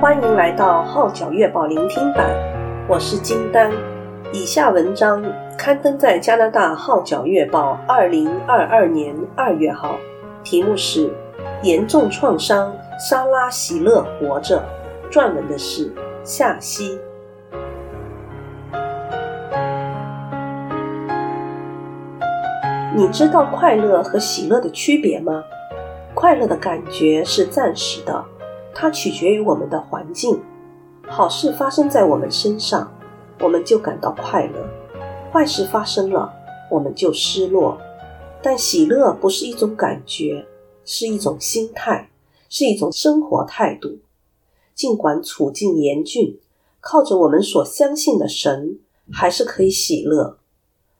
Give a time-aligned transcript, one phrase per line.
[0.00, 2.30] 欢迎来到《号角月报》聆听版，
[2.86, 3.72] 我是金丹。
[4.32, 5.24] 以下文章
[5.56, 9.96] 刊登在加拿大《号角月报》二零二二年二月号，
[10.44, 11.08] 题目是
[11.64, 14.62] 《严重创伤，莎拉喜乐活着》，
[15.12, 15.92] 撰文的是
[16.22, 17.00] 夏西。
[22.94, 25.42] 你知道快乐和喜乐的区别吗？
[26.14, 28.24] 快乐的感觉是暂时的，
[28.80, 30.40] 它取决于我们的环境。
[31.08, 32.88] 好事发生在我们身上，
[33.40, 34.62] 我们就感到快乐；
[35.32, 36.32] 坏事发生了，
[36.70, 37.76] 我们就失落。
[38.40, 40.46] 但喜乐不是一种感觉，
[40.84, 42.08] 是一种心态，
[42.48, 43.98] 是一种生活态度。
[44.76, 46.38] 尽管处境严峻，
[46.80, 48.78] 靠着我们所相信的神，
[49.10, 50.38] 还是可以喜乐。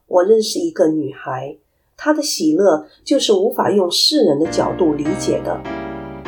[0.09, 1.56] 我认识一个女孩。
[1.96, 5.77] 她的喜乐就是无法用世人的角度理解的。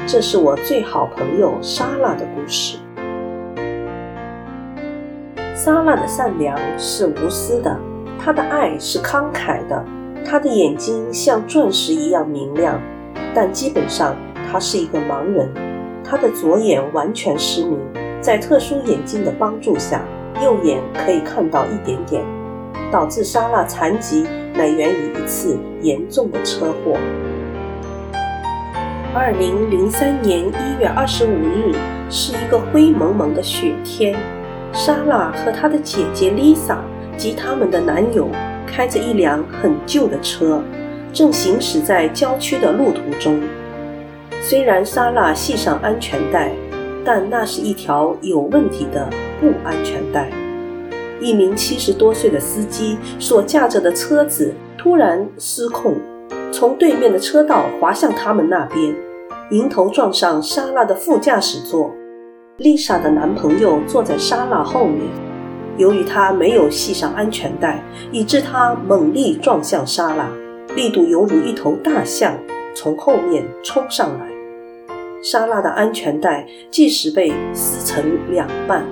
[0.06, 2.78] 这是我最好朋友莎拉的故事。
[5.54, 7.76] 莎拉的善良是无私的，
[8.18, 9.84] 她的爱是慷慨的，
[10.24, 12.80] 她的眼睛像钻石一样明亮。
[13.34, 14.16] 但基本上，
[14.50, 15.48] 她是一个盲人，
[16.02, 17.78] 她的左眼完全失明，
[18.20, 20.02] 在特殊眼镜的帮助下，
[20.42, 22.24] 右眼可以看到一点点，
[22.90, 24.26] 导致莎拉残疾。
[24.52, 26.98] 乃源于一次严重的车祸。
[29.12, 31.74] 二零零三年一月二十五日
[32.08, 34.16] 是一个灰蒙蒙的雪天，
[34.72, 36.80] 莎拉和她的姐姐丽莎
[37.16, 38.28] 及他们的男友
[38.64, 40.62] 开着一辆很旧的车，
[41.12, 43.40] 正行驶在郊区的路途中。
[44.40, 46.52] 虽然莎拉系上安全带，
[47.04, 50.30] 但那是一条有问题的不安全带。
[51.20, 55.96] 一名七十多岁的司机所驾着的车子突然失控，
[56.60, 58.94] 从对面的车道滑向他们那边，
[59.50, 61.90] 迎头撞上莎拉的副驾驶座。
[62.58, 65.00] 丽莎的男朋友坐在莎拉后面，
[65.78, 67.82] 由于他没有系上安全带，
[68.12, 70.28] 以致他猛力撞向莎拉，
[70.76, 72.34] 力度犹如一头大象
[72.74, 74.26] 从后面冲上来。
[75.22, 78.84] 莎拉的安全带即时被撕成两半。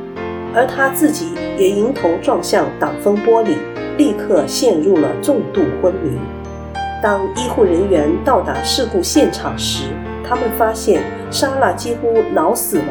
[0.55, 1.27] 而他自己
[1.59, 3.57] 也迎头撞向挡风玻璃，
[3.99, 6.19] 立刻陷入了重度昏迷。
[7.01, 9.85] 当医护人员到达事故现场时，
[10.25, 11.01] 他们发现
[11.31, 12.89] 莎拉几乎脑死亡，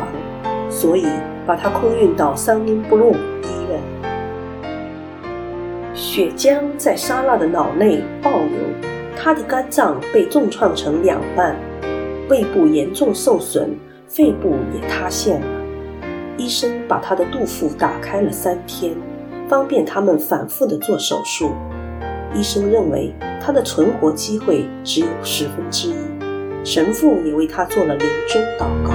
[0.70, 1.08] 所以
[1.46, 3.12] 把她空运到桑林布鲁
[3.44, 3.82] 医院。
[5.94, 8.58] 血浆在莎拉的脑内暴流，
[9.18, 11.54] 她的肝脏被重创成两半，
[12.30, 15.48] 胃部严重受损，肺部也塌陷了。
[16.38, 18.94] 医生把她的肚腹打开了三天，
[19.50, 21.52] 方便他们反复的做手术。
[22.36, 25.94] 医生认为他的存活机会只有十分之一。
[26.64, 28.94] 神父也为他做了临终祷告。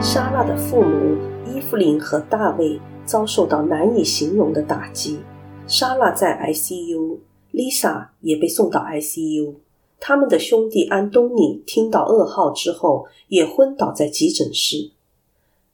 [0.00, 1.16] 莎拉的父母
[1.52, 5.18] 伊芙琳和大卫遭受到难以形容的打击。
[5.66, 7.18] 莎拉在 ICU，
[7.50, 9.54] 丽莎也被送到 ICU。
[9.98, 14.90] 他们的兄弟安东尼听到噩耗之后，也昏倒在急诊室。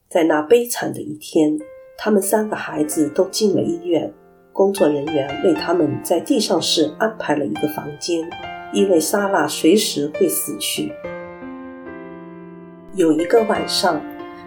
[0.08, 1.58] 在那悲惨的一天，
[2.02, 4.10] 他们三个孩子都进了医院。
[4.54, 8.26] 工作人员为他们在地上室安排了一个房间，
[8.72, 10.90] 因为莎拉随时会死去。
[12.94, 14.00] 有一个晚上，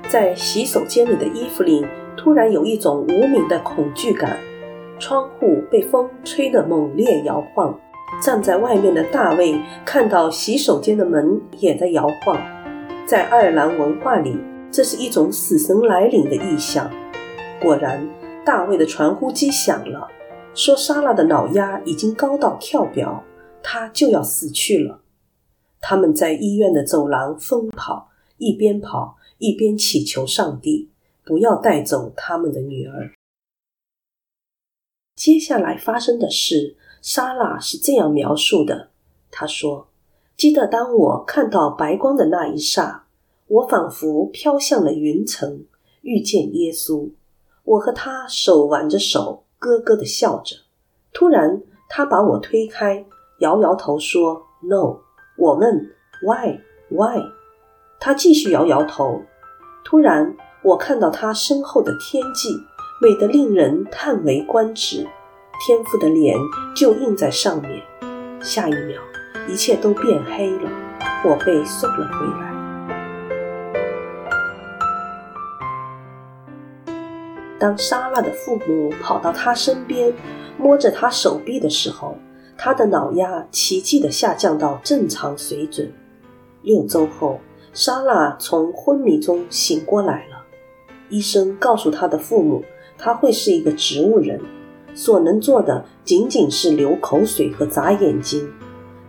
[0.09, 1.85] 在洗手间里的伊芙琳
[2.17, 4.35] 突然有一种无名的恐惧感，
[4.97, 7.79] 窗户被风吹得猛烈摇晃。
[8.19, 12.35] 站在外面的大卫看到洗手间的门也在摇晃，
[13.05, 14.35] 在爱尔兰文化里，
[14.71, 16.89] 这是一种死神来临的意象。
[17.63, 18.06] 果然，
[18.46, 20.06] 大卫的传呼机响了，
[20.53, 23.24] 说莎拉的脑压已经高到跳表，
[23.63, 25.00] 她就要死去了。
[25.79, 30.90] 他们在医院的走廊疯跑，一边跑一边祈求上帝
[31.24, 33.13] 不要带走他们的女儿。
[35.16, 36.75] 接下来发生的事。
[37.01, 38.89] 莎拉是这样描述的
[39.31, 39.88] ：“她说，
[40.36, 43.06] 记得当我看到白光的那一刹，
[43.48, 45.66] 我仿佛飘向了云层，
[46.01, 47.09] 遇见耶稣。
[47.63, 50.56] 我和他手挽着手，咯咯地笑着。
[51.13, 53.06] 突然，他把我推开，
[53.39, 54.98] 摇摇头说：‘No。’
[55.38, 55.89] 我问
[56.21, 56.60] ：‘Why?
[56.89, 57.24] Why？’
[58.00, 59.21] 他继续摇摇头。
[59.83, 62.50] 突然，我看到他身后的天际，
[63.01, 65.07] 美得令人叹为观止。”
[65.66, 66.36] 天父的脸
[66.75, 67.81] 就印在上面，
[68.42, 69.00] 下一秒，
[69.48, 70.69] 一切都变黑了。
[71.24, 72.52] 我被送了回来。
[77.63, 80.13] 当莎拉的父母跑到她身边，
[80.57, 82.18] 摸着她手臂的时候，
[82.57, 85.89] 她的脑压奇迹地下降到正常水准。
[86.62, 87.39] 六周后，
[87.71, 90.44] 莎拉从昏迷中醒过来了。
[91.07, 92.65] 医生告诉她的父母，
[92.98, 94.42] 她会是一个植物人，
[94.94, 98.45] 所能做的仅仅是流口水和眨眼睛。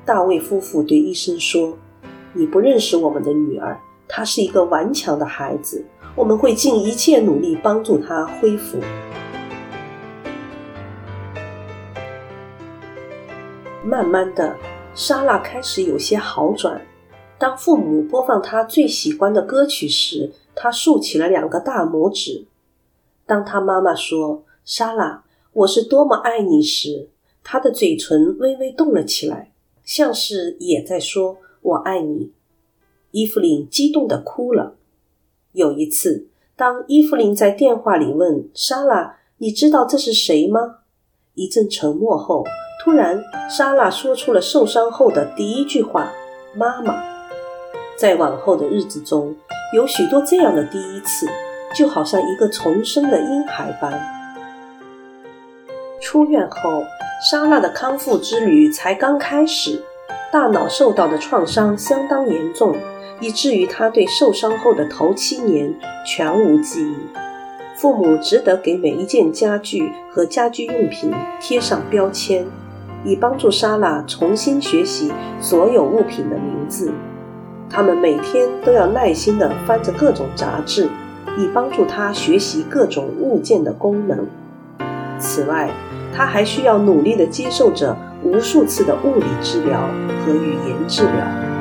[0.05, 1.77] 大卫夫妇对医生说
[2.33, 3.77] ：“你不认识我们的女儿，
[4.07, 5.85] 她是一个顽强的孩子，
[6.17, 8.79] 我们会尽一切努力帮助他恢复。”
[13.85, 14.57] 慢慢的，
[14.95, 16.81] 莎拉开始有些好转。
[17.37, 22.47] 当父母播放她最喜欢的歌曲时，她竖起了两个大拇指。
[23.27, 27.11] 当她妈妈说“莎拉，我是多么爱你”时，
[27.43, 29.53] 她的嘴唇微微动了起来，
[29.85, 32.33] 像是也在说“我爱你”。
[33.11, 34.77] 伊芙琳激动地哭了。
[35.77, 40.77] 一次，当伊芙琳在电话里问莎拉：“你知道这是谁吗？”
[41.35, 42.45] 一阵沉默后，
[42.83, 46.13] 突然，莎拉说出了受伤后的第一句话
[46.57, 47.03] ：“妈妈。”
[47.99, 49.35] 在往后的日子中，
[49.75, 51.27] 有许多这样的第一次，
[51.75, 54.01] 就好像一个重生的婴孩般。
[56.01, 56.85] 出院后，
[57.31, 59.83] 莎拉的康复之旅才刚开始，
[60.33, 62.77] 大脑受到的创伤相当严重，
[63.21, 65.75] 以至于他对受伤后的头七年
[66.07, 66.97] 全无记忆。
[67.77, 72.47] 父母只得给每一件家具和家居用品贴上标签，
[73.05, 76.93] 以帮助莎拉重新学习所有物品的名字。
[77.69, 80.89] 他们每天都要耐心地翻着各种杂志，
[81.37, 84.25] 以帮助他学习各种物件的功能。
[85.19, 85.69] 此外，
[86.15, 89.89] 他还需要努力地接受着无数次的物理治疗
[90.25, 91.54] 和语言治疗。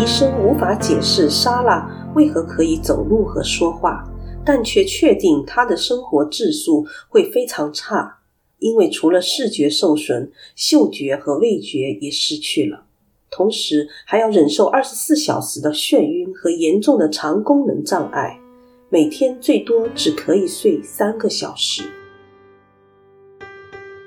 [0.00, 4.02] 医生无法解释莎拉为何可以走路和说话，
[4.46, 8.20] 但却确定她的生活质素会非常差。
[8.60, 12.84] 因为除了视觉受损，嗅觉和味觉也失去了，
[13.30, 18.40] 同时还要忍受二十四小时的眩晕和严重的肠功能障碍，
[18.88, 21.82] 每天最多只可以睡三个小时。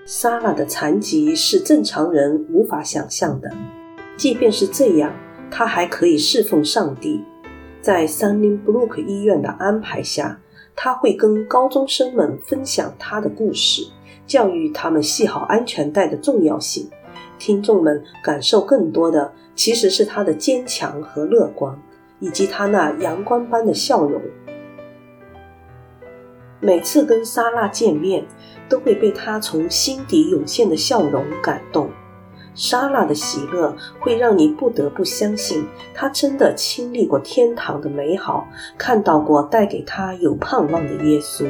[0.08, 3.52] 莎拉的残疾是正常人无法想象的，
[4.18, 5.14] 即便是这样，
[5.56, 7.24] 他还可以侍奉上帝。
[7.80, 10.40] 在 Sunnybrook 医院的安排下，
[10.76, 13.86] 他会跟高中生们分享他的故事。
[14.26, 16.90] 教育他们系好安全带的重要性，
[17.38, 21.80] 听众们感受更多的其实是他的坚强和乐观，
[22.20, 24.20] 以及他那阳光般的笑容。
[26.62, 28.26] 每次跟莎拉见面，
[28.68, 31.90] 都会被她从心底涌现的笑容感动。
[32.56, 38.48] 莎拉的喜乐会让你不得不相信，她真的经历过天堂的美好，
[38.78, 41.48] 看到过带给她有盼望的耶稣。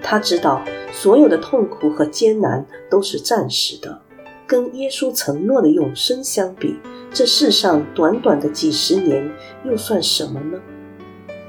[0.00, 0.62] 他知道
[0.92, 4.00] 所有的痛苦和艰难都是暂时的，
[4.46, 6.76] 跟耶稣承诺的永生相比，
[7.12, 9.28] 这世上短短的几十年
[9.64, 10.58] 又算什么呢？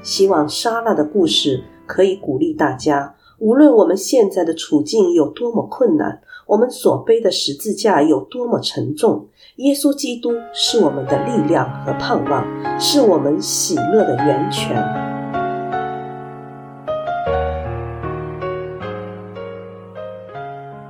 [0.02, 12.44] 希望莎拉的故事可以鼓励大家，无论我们现在的处境有多么困难，我们所背的十字架有多么沉重，耶稣基督是我们的力量和盼望，
[12.76, 14.76] 是我们喜乐的源泉。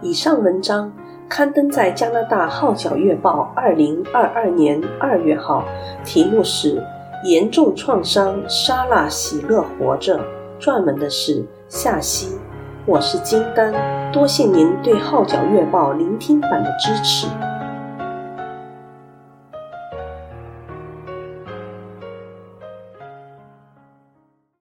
[0.00, 0.90] 以上文章
[1.28, 5.62] 刊登在加拿大《号角月报》二零二二年二月号，
[6.06, 6.82] 题目是
[7.22, 10.18] “严重创伤，莎拉喜乐活着”，
[10.58, 12.39] 撰文的是夏希。
[12.86, 13.72] 我是金丹，
[14.10, 17.26] 多谢您对《号角月报》聆听版的支持。